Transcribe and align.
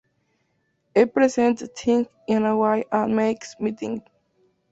He 0.95 1.05
presents 1.05 1.61
things 1.77 2.07
in 2.25 2.43
a 2.43 2.57
way 2.57 2.85
and 2.91 3.15
makes 3.15 3.53
me 3.59 3.71
think. 3.73 4.03